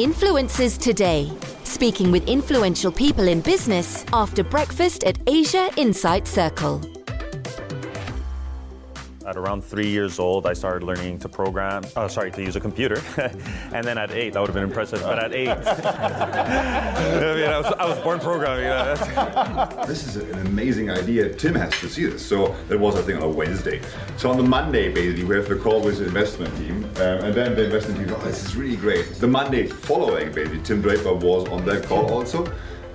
[0.00, 1.30] Influencers Today,
[1.64, 6.89] speaking with influential people in business after breakfast at Asia Insight Circle.
[9.26, 12.60] At around three years old, I started learning to program, oh, sorry, to use a
[12.60, 13.02] computer.
[13.74, 17.58] and then at eight, that would have been impressive, but at eight, I mean, I
[17.58, 18.64] was, I was born programming.
[18.64, 21.34] Know, this is an amazing idea.
[21.34, 22.24] Tim has to see this.
[22.24, 23.82] So that was, I think, on a Wednesday.
[24.16, 26.84] So on the Monday, basically, we have the call with the investment team.
[26.96, 29.16] Um, and then the investment team, oh, this is really great.
[29.16, 32.50] The Monday following, basically, Tim Draper was on that call also.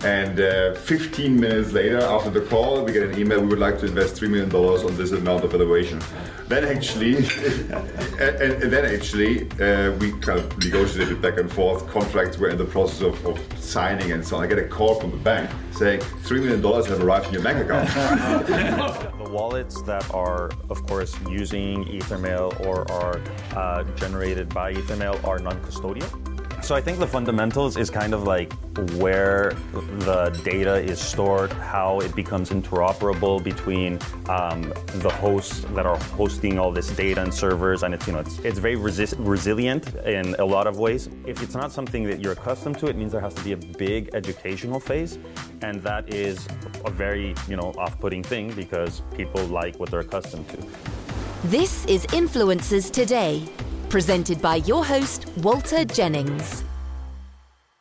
[0.06, 3.42] And uh, 15 minutes later, after the call, we get an email.
[3.42, 6.00] We would like to invest three million dollars on this amount of valuation.
[6.48, 7.16] Then actually,
[8.20, 11.88] and, and, then actually, uh, we kind of negotiated back and forth.
[11.90, 14.44] Contracts were in the process of, of, signing and so on.
[14.44, 17.42] I get a call from the bank saying three million dollars have arrived in your
[17.42, 17.90] bank account.
[19.18, 23.20] the wallets that are, of course, using Ethermail or are
[23.56, 26.35] uh, generated by Ethermail are non-custodial.
[26.66, 28.52] So I think the fundamentals is kind of like
[28.94, 34.00] where the data is stored, how it becomes interoperable between
[34.30, 38.20] um, the hosts that are hosting all this data and servers, and it's you know
[38.20, 41.08] it's, it's very resi- resilient in a lot of ways.
[41.28, 43.58] If it's not something that you're accustomed to, it means there has to be a
[43.58, 45.20] big educational phase,
[45.62, 46.48] and that is
[46.84, 50.58] a very you know off-putting thing because people like what they're accustomed to.
[51.44, 53.48] This is Influencers Today
[53.90, 56.64] presented by your host, Walter Jennings.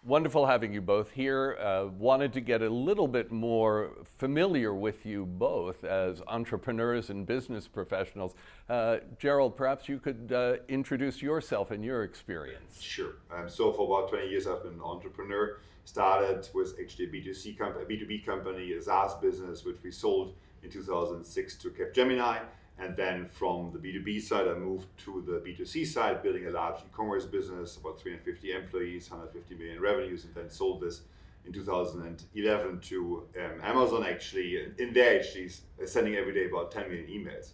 [0.07, 1.57] Wonderful having you both here.
[1.59, 7.27] Uh, wanted to get a little bit more familiar with you both as entrepreneurs and
[7.27, 8.35] business professionals.
[8.69, 12.83] Uh, Gerald, perhaps you could uh, introduce yourself and your experience.
[12.83, 13.15] Sure.
[13.35, 15.61] Um, so, for about 20 years, I've been an entrepreneur.
[15.87, 20.35] Started with actually a B2C company, a B2B company, a SaaS business, which we sold
[20.63, 22.41] in 2006 to Capgemini
[22.79, 26.81] and then from the B2B side, I moved to the B2C side, building a large
[26.81, 31.03] e-commerce business, about 350 employees, 150 million revenues, and then sold this
[31.47, 34.05] in 2011 to um, Amazon.
[34.05, 35.51] Actually, in there, actually
[35.85, 37.53] sending every day about 10 million emails,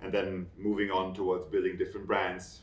[0.00, 2.60] and then moving on towards building different brands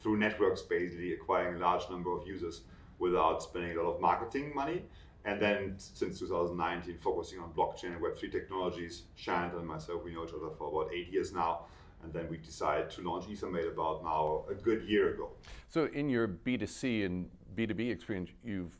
[0.00, 2.62] through networks, basically acquiring a large number of users
[3.00, 4.82] without spending a lot of marketing money.
[5.24, 10.24] And then since 2019, focusing on blockchain and Web3 technologies, Shant and myself, we know
[10.24, 11.66] each other for about eight years now.
[12.02, 15.32] And then we decided to launch Ethermail about now a good year ago.
[15.68, 18.74] So, in your B2C and B2B experience, you've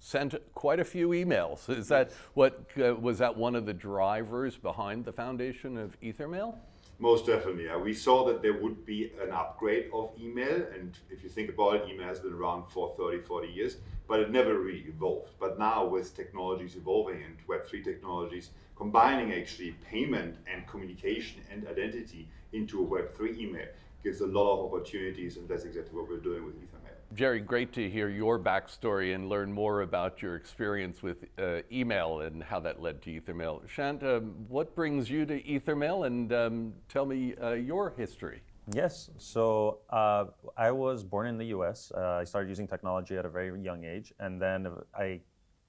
[0.00, 1.70] sent quite a few emails.
[1.70, 6.56] Is that what uh, was that one of the drivers behind the foundation of Ethermail?
[6.98, 7.64] Most definitely.
[7.64, 7.76] Yeah.
[7.76, 10.64] We saw that there would be an upgrade of email.
[10.74, 14.20] And if you think about it, email has been around for 30, 40 years, but
[14.20, 15.30] it never really evolved.
[15.40, 22.28] But now, with technologies evolving and Web3 technologies combining actually payment and communication and identity
[22.52, 23.66] into a Web3 email
[24.02, 25.36] gives a lot of opportunities.
[25.36, 26.83] And that's exactly what we're doing with Ethermail.
[27.14, 32.22] Jerry, great to hear your backstory and learn more about your experience with uh, email
[32.22, 33.68] and how that led to Ethermail.
[33.68, 38.42] Shant, um, what brings you to Ethermail and um, tell me uh, your history?
[38.72, 40.24] Yes, so uh,
[40.56, 41.92] I was born in the US.
[41.96, 45.20] Uh, I started using technology at a very young age, and then I,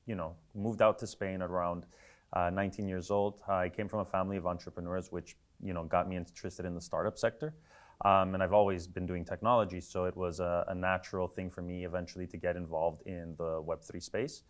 [0.08, 1.86] you know, moved out to Spain around
[2.34, 3.42] uh, 19 years old.
[3.48, 6.82] I came from a family of entrepreneurs, which you know got me interested in the
[6.82, 7.54] startup sector.
[8.04, 11.62] Um, and I've always been doing technology, so it was a, a, natural thing for
[11.62, 14.44] me eventually to get involved in the Web3 space.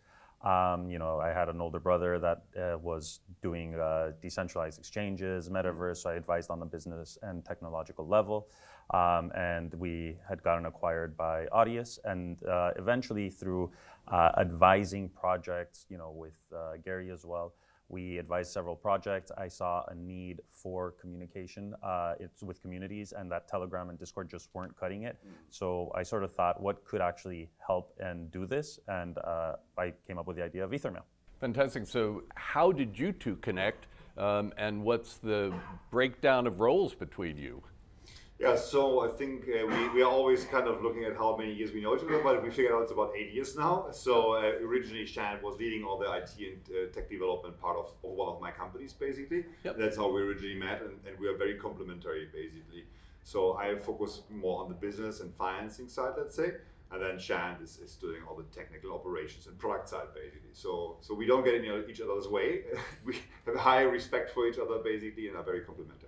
[0.43, 5.49] Um, you know, I had an older brother that uh, was doing uh, decentralized exchanges,
[5.49, 8.47] metaverse, so I advised on the business and technological level.
[8.93, 13.71] Um, and we had gotten acquired by Audius, and uh, eventually through
[14.07, 17.53] uh, advising projects, you know, with uh, Gary as well,
[17.89, 19.31] we advised several projects.
[19.37, 24.29] I saw a need for communication uh, it's with communities, and that Telegram and Discord
[24.29, 25.17] just weren't cutting it.
[25.25, 25.31] Mm.
[25.49, 28.79] So I sort of thought, what could actually help and do this?
[28.87, 31.03] And uh, I came up with the idea of Ethermail.
[31.39, 31.85] Fantastic.
[31.87, 35.53] So, how did you two connect, um, and what's the
[35.91, 37.61] breakdown of roles between you?
[38.37, 41.53] Yeah, so I think uh, we, we are always kind of looking at how many
[41.53, 43.87] years we know each other, but we figured out it's about eight years now.
[43.91, 47.93] So uh, originally, Shant was leading all the IT and uh, tech development part of,
[48.03, 49.45] of, one of my companies, basically.
[49.63, 49.77] Yep.
[49.79, 52.83] That's how we originally met, and, and we are very complementary, basically.
[53.23, 56.51] So I focus more on the business and financing side, let's say,
[56.91, 60.51] and then Shan is, is doing all the technical operations and product side, basically.
[60.51, 62.63] So so we don't get in each other's way.
[63.05, 63.15] we
[63.45, 66.04] have high respect for each other, basically, and are very complementary.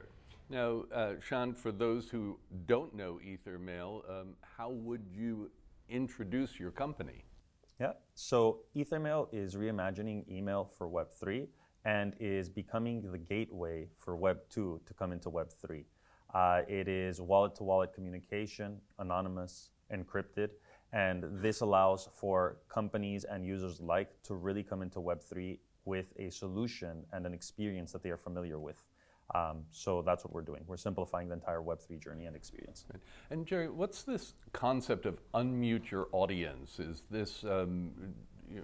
[0.49, 5.51] Now, uh, Shant, for those who don't know Ethermail, um, how would you
[5.89, 7.25] introduce your company?
[7.79, 11.47] Yeah, so Ethermail is reimagining email for Web3
[11.85, 15.83] and is becoming the gateway for Web2 to come into Web3.
[16.33, 20.49] Uh, it is wallet to wallet communication, anonymous, encrypted,
[20.93, 26.29] And this allows for companies and users alike to really come into Web3 with a
[26.29, 28.83] solution and an experience that they are familiar with.
[29.35, 30.63] Um, so that's what we're doing.
[30.67, 32.85] We're simplifying the entire Web3 journey and experience.
[33.29, 36.79] And Jerry, what's this concept of unmute your audience?
[36.79, 37.91] Is this, um,
[38.49, 38.63] you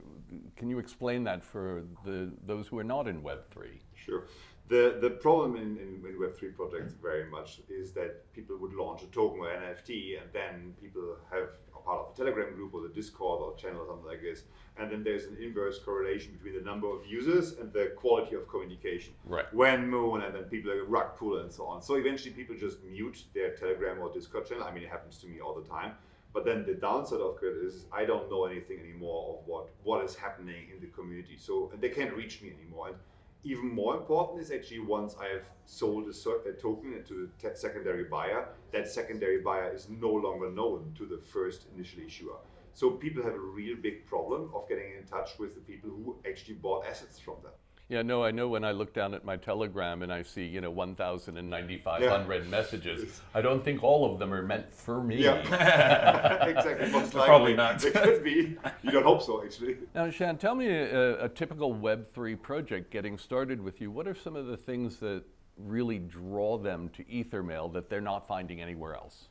[0.56, 3.80] can you explain that for the, those who are not in Web3?
[3.95, 4.24] Sure.
[4.69, 9.04] The, the problem in, in, in, Web3 projects very much is that people would launch
[9.04, 12.81] a token or NFT and then people have a part of a Telegram group or
[12.81, 14.44] the Discord or channel or something like this.
[14.77, 18.47] And then there's an inverse correlation between the number of users and the quality of
[18.47, 19.13] communication.
[19.25, 19.51] Right.
[19.53, 21.81] When moon and then people like rug pull and so on.
[21.81, 24.63] So eventually people just mute their Telegram or Discord channel.
[24.63, 25.94] I mean, it happens to me all the time.
[26.33, 30.03] But then the downside of it is I don't know anything anymore of what, what
[30.03, 31.38] is happening in the community.
[31.38, 32.88] So they can't reach me anymore.
[32.88, 32.97] And
[33.44, 38.06] even more important is actually once I have sold a, a token to the secondary
[38.06, 42.38] buyer, that secondary buyer is no longer known to the first initial issuer.
[42.74, 46.16] So people have a real big problem of getting in touch with the people who
[46.28, 47.51] actually bought assets from them.
[47.94, 50.62] Yeah, no, I know when I look down at my Telegram and I see, you
[50.62, 52.19] know, 1,095 yeah.
[52.19, 55.18] unread messages, I don't think all of them are meant for me.
[55.18, 55.36] Yeah,
[56.48, 56.90] exactly.
[56.90, 57.28] Most likely.
[57.28, 57.86] Probably not.
[57.86, 58.57] It could be.
[58.81, 59.78] You don't hope so, actually.
[59.94, 63.92] Now, Shan, tell me a, a typical Web3 project getting started with you.
[63.92, 65.22] What are some of the things that
[65.56, 69.28] really draw them to Ethermail that they're not finding anywhere else?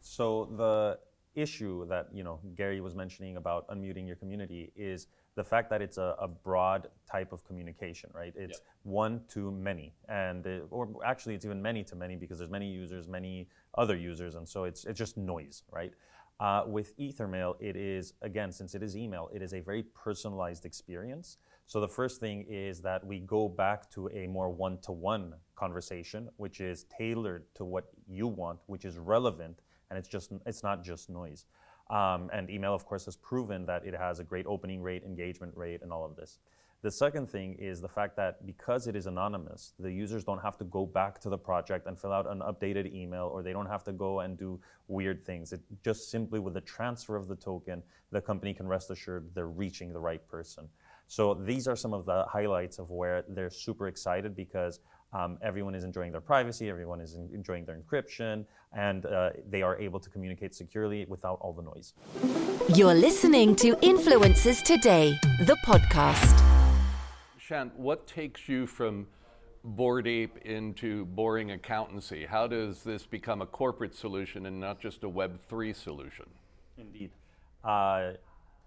[0.00, 0.98] So the
[1.36, 5.06] issue that you know Gary was mentioning about unmuting your community is
[5.36, 8.32] the fact that it's a, a broad type of communication, right?
[8.34, 8.66] It's yep.
[8.82, 12.70] one to many, and it, or actually it's even many to many because there's many
[12.70, 15.92] users, many other users, and so it's it's just noise, right?
[16.40, 20.64] Uh, with Ethermail, it is again since it is email, it is a very personalized
[20.64, 21.38] experience.
[21.68, 26.60] So the first thing is that we go back to a more one-to-one conversation, which
[26.60, 31.08] is tailored to what you want, which is relevant, and it's just it's not just
[31.10, 31.46] noise.
[31.88, 35.52] Um, and email, of course, has proven that it has a great opening rate, engagement
[35.56, 36.38] rate, and all of this.
[36.82, 40.58] The second thing is the fact that because it is anonymous, the users don't have
[40.58, 43.66] to go back to the project and fill out an updated email, or they don't
[43.66, 45.52] have to go and do weird things.
[45.52, 47.82] It just simply with the transfer of the token,
[48.12, 50.68] the company can rest assured they're reaching the right person.
[51.08, 54.80] So these are some of the highlights of where they're super excited because
[55.12, 59.78] um, everyone is enjoying their privacy, everyone is enjoying their encryption, and uh, they are
[59.78, 61.94] able to communicate securely without all the noise.
[62.74, 65.16] You're listening to Influencers Today,
[65.46, 66.42] the podcast.
[67.38, 69.06] Shan, what takes you from
[69.62, 72.26] Bored Ape into boring accountancy?
[72.26, 76.26] How does this become a corporate solution and not just a Web3 solution?
[76.76, 77.10] Indeed.
[77.64, 78.12] Uh,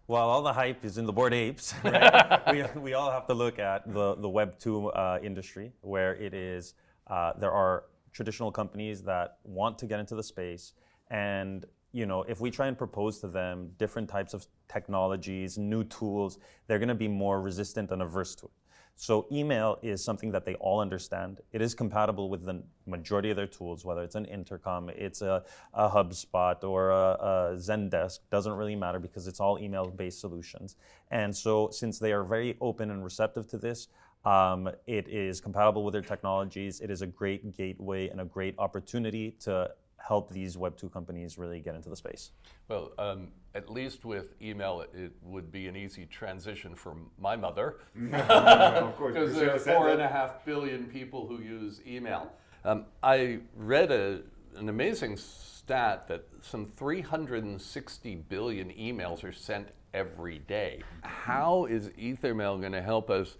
[0.09, 1.75] well, all the hype is in the Bored Apes.
[1.83, 2.41] Right?
[2.51, 6.33] we, we all have to look at the, the Web 2 uh, industry, where it
[6.33, 6.73] is,
[7.07, 10.73] uh, there are traditional companies that want to get into the space.
[11.11, 15.83] And you know, if we try and propose to them different types of technologies, new
[15.83, 18.51] tools, they're going to be more resistant and averse to it.
[19.01, 21.39] So email is something that they all understand.
[21.53, 25.45] It is compatible with the majority of their tools, whether it's an intercom, it's a,
[25.73, 30.75] a HubSpot or a, a Zendesk, doesn't really matter because it's all email-based solutions.
[31.11, 33.87] And so since they are very open and receptive to this,
[34.25, 36.81] um, it is compatible with their technologies.
[36.81, 39.71] It is a great gateway and a great opportunity to
[40.05, 42.31] help these Web2 companies really get into the space?
[42.67, 47.35] Well, um, at least with email, it, it, would be an easy transition for my
[47.35, 47.77] mother.
[47.99, 52.31] Of course, because there are four and a half billion people who use email.
[52.65, 54.21] Um, I read a,
[54.55, 60.81] an amazing stat that some 360 billion emails are sent every day.
[61.01, 63.37] How is Ethermail going to help us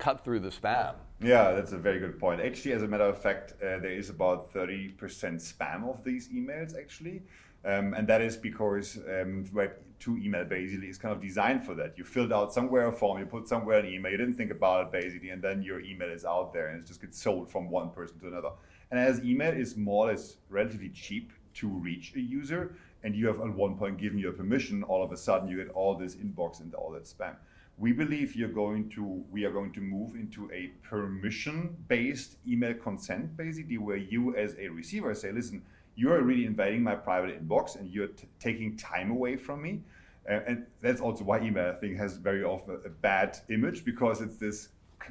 [0.00, 0.94] cut through the spam?
[1.22, 2.40] Yeah, that's a very good point.
[2.40, 6.76] Actually, as a matter of fact, uh, there is about 30% spam of these emails
[6.76, 7.22] actually.
[7.62, 11.74] Um, and that is because um, Web 2 email basically is kind of designed for
[11.74, 11.92] that.
[11.98, 14.86] You filled out somewhere a form, you put somewhere an email, you didn't think about
[14.86, 17.68] it basically, and then your email is out there and it just gets sold from
[17.68, 18.52] one person to another.
[18.90, 23.26] And as email is more or less relatively cheap to reach a user, and you
[23.26, 26.16] have at one point given your permission, all of a sudden you get all this
[26.16, 27.36] inbox and all that spam
[27.78, 32.74] we believe you're going to we are going to move into a permission based email
[32.74, 35.62] consent basically where you as a receiver say listen
[35.96, 38.08] you're really invading my private inbox and you're
[38.38, 39.82] taking time away from me.
[40.28, 44.20] Uh, and that's also why email i think has very often a bad image because
[44.20, 44.68] it's this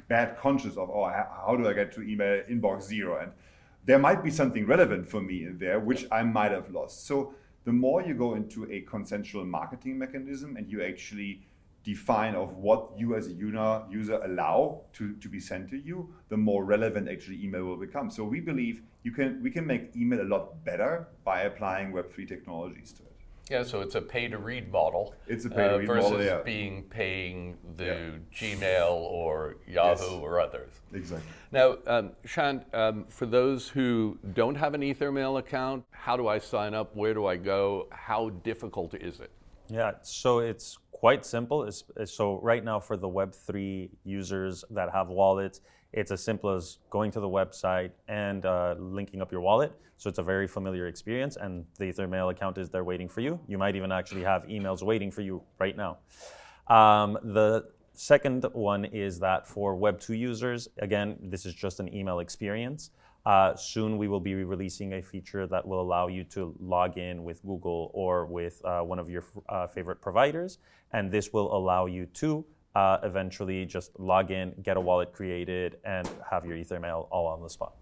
[0.08, 3.20] bad conscious of oh how do i get to email inbox zero?
[3.20, 3.32] And
[3.84, 7.06] there might be something relevant for me in there which i might have lost.
[7.06, 11.42] So the more you go into a consensual marketing mechanism and you actually
[11.84, 16.36] define of what you as a user allow to, to be sent to you, the
[16.36, 18.10] more relevant actually email will become.
[18.10, 22.28] So we believe you can we can make email a lot better by applying Web3
[22.28, 23.06] technologies to it.
[23.50, 25.12] Yeah, so it's a pay to read model.
[25.26, 26.40] It's a pay to uh, read versus model, yeah.
[26.42, 28.10] being paying the Yeah.
[28.32, 30.02] Gmail or Yahoo Yes.
[30.02, 30.70] or others.
[30.94, 31.28] Exactly.
[31.50, 36.38] Now, um, Shant, um, for those who don't have an Ethermail account, how do I
[36.38, 36.94] sign up?
[36.94, 37.88] Where do I go?
[37.90, 39.32] How difficult is it?
[39.68, 41.64] Yeah, so it's quite simple.
[41.64, 45.62] It's, so right now for the Web3 users that have wallets,
[45.94, 49.72] it's as simple as going to the website and uh, linking up your wallet.
[49.96, 53.40] So it's a very familiar experience, and the Ethermail account is there waiting for you.
[53.48, 55.98] You might even actually have emails waiting for you right now.
[56.68, 57.64] Um, the
[57.94, 62.90] second one is that for Web2 users, again, this is just an email experience.
[63.26, 67.22] Uh, soon we will be releasing a feature that will allow you to log in
[67.22, 70.58] with Google or with uh, one of your uh, favorite providers,
[70.92, 75.76] and this will allow you to uh, eventually just log in, get a wallet created,
[75.84, 77.74] and have your Ethermail all on the spot.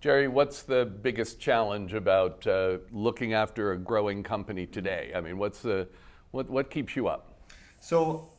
[0.00, 5.12] Jerry, what's the biggest challenge about uh, looking after a growing company today?
[5.14, 5.88] I mean, what's the,
[6.32, 7.40] what, what keeps you up?
[7.80, 8.31] So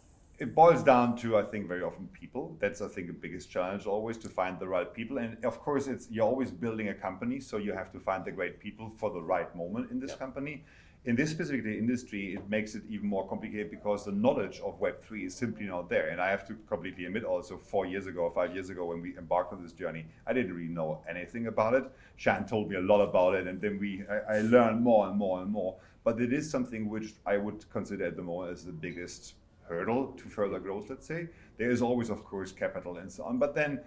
[0.44, 2.58] it boils down to, I think, very often people.
[2.60, 5.18] That's, I think, the biggest challenge always to find the right people.
[5.18, 8.32] And of course, it's you're always building a company, so you have to find the
[8.34, 10.66] great people for the right moment in this company.
[11.06, 15.28] In this specific industry, it makes it even more complicated because the knowledge of Web3
[15.28, 16.10] is simply not there.
[16.10, 19.18] And I have to completely admit also, four years ago, five years ago, when we
[19.18, 21.86] embarked on this journey, I didn't really know anything about it.
[22.18, 25.18] Shan told me a lot about it, and then we I, I learned more and
[25.18, 25.78] more and more.
[26.04, 29.36] But it is something which I would consider at the moment as the biggest
[29.68, 31.28] hurdle to further growth, let's say.
[31.58, 33.80] There is always, of course, capital and so on, but then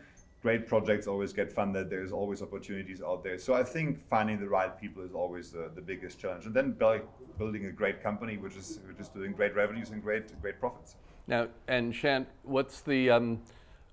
[0.42, 1.90] great projects always get funded.
[1.90, 3.38] There's always opportunities out there.
[3.38, 6.72] So I think finding the right people is always the, the biggest challenge, and then
[6.72, 7.02] build,
[7.38, 10.96] building a great company which is which is doing great revenues and great great profits.
[11.26, 13.42] Now, and Shant, what's the um,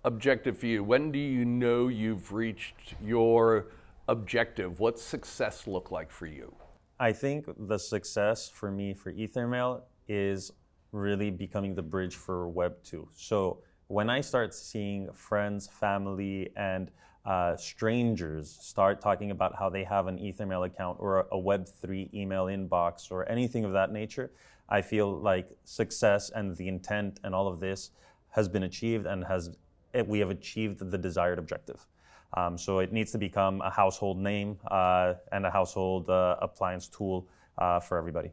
[0.04, 0.84] objective for you?
[0.84, 3.68] When do you know you've reached your
[4.08, 4.80] objective?
[4.80, 6.54] What's success look like for you?
[7.00, 10.52] I think the success for me for Ethermail is
[10.94, 13.10] really becoming the bridge for Web 2.
[13.14, 16.90] So when I start seeing friends, family, and
[17.26, 22.14] uh, strangers start talking about how they have an Ethermail account or a, a Web3
[22.14, 24.32] email inbox or anything of that nature,
[24.70, 27.92] I feel like success and the intent and all of this
[28.30, 29.52] has been achieved and has
[30.08, 31.86] we have achieved the desired objective.
[32.36, 36.88] Um, so it needs to become a household name uh, and a household uh, appliance
[36.88, 37.28] tool
[37.60, 38.32] uh, for everybody.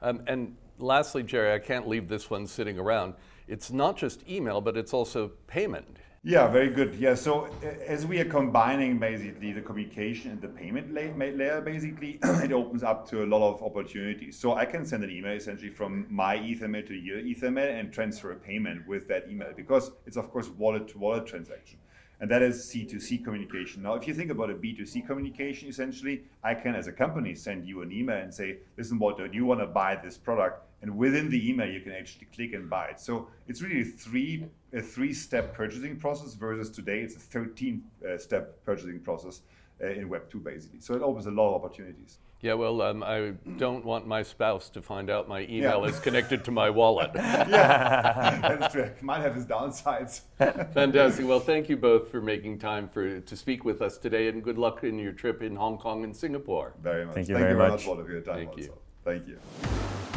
[0.00, 3.14] Um, and lastly, Jerry, I can't leave this one sitting around.
[3.46, 5.98] It's not just email, but it's also payment.
[6.24, 6.94] Yeah, very good.
[6.94, 12.20] Yeah, so uh, as we are combining basically the communication and the payment layer, basically,
[12.22, 14.38] it opens up to a lot of opportunities.
[14.38, 18.30] So I can send an email essentially from my Ethermail to your Ethermail and transfer
[18.30, 21.80] a payment with that email because it's of course wallet to wallet transaction.
[22.22, 23.82] And that is C2C communication.
[23.82, 27.66] Now, if you think about a B2C communication, essentially, I can, as a company, send
[27.66, 30.64] you an email and say, listen, Walter, do you want to buy this product?
[30.82, 33.00] And within the email, you can actually click and buy it.
[33.00, 39.00] So it's really a three, a three-step purchasing process versus today, it's a 13-step purchasing
[39.00, 39.42] process uh,
[39.82, 40.80] in Web 2, basically.
[40.80, 42.18] So it opens a lot of opportunities.
[42.40, 45.90] Yeah, well, um, I don't want my spouse to find out my email Yeah.
[45.90, 47.10] is connected to my wallet.
[47.14, 48.90] yeah, that's true.
[49.00, 50.22] Might have its downsides.
[50.74, 51.26] Fantastic.
[51.26, 54.58] Well, thank you both for making time for to speak with us today, and good
[54.58, 56.74] luck in your trip in Hong Kong and Singapore.
[56.82, 57.14] Very much.
[57.14, 57.86] Thank you Thank very you very much.
[57.86, 58.60] much, for your time Thank also.
[58.62, 58.74] you.
[59.04, 59.38] Thank you.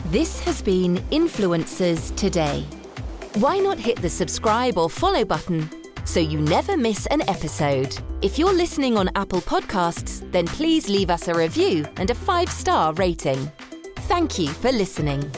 [0.07, 2.65] This has been Influencers Today.
[3.35, 5.69] Why not hit the subscribe or follow button
[6.05, 7.97] so you never miss an episode?
[8.21, 12.49] If you're listening on Apple Podcasts, then please leave us a review and a five
[12.49, 13.51] star rating.
[14.07, 15.29] Thank you for listening.